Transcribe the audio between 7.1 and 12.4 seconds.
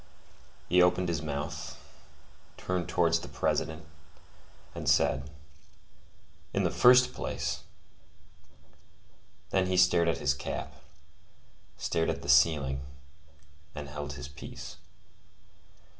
place—" Then he stared at his cap, stared at the